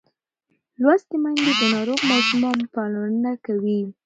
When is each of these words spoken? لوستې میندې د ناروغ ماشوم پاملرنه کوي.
لوستې 0.81 1.15
میندې 1.23 1.51
د 1.59 1.61
ناروغ 1.73 1.99
ماشوم 2.09 2.43
پاملرنه 2.73 3.31
کوي. 3.45 3.79